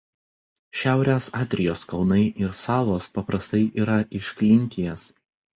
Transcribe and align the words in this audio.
Šiaurės 0.79 1.27
Adrijos 1.41 1.83
kalnai 1.93 2.19
ir 2.45 2.57
salos 2.63 3.09
paprastai 3.19 3.63
yra 3.85 3.99
iš 4.23 4.35
klinties. 4.41 5.09